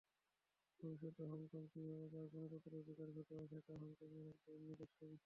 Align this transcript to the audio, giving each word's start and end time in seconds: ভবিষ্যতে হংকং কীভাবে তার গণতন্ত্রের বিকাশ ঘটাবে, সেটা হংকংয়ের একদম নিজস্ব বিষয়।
ভবিষ্যতে 0.79 1.23
হংকং 1.25 1.63
কীভাবে 1.71 2.05
তার 2.13 2.25
গণতন্ত্রের 2.33 2.83
বিকাশ 2.87 3.09
ঘটাবে, 3.17 3.45
সেটা 3.51 3.73
হংকংয়ের 3.75 4.27
একদম 4.33 4.59
নিজস্ব 4.61 4.99
বিষয়। 5.01 5.17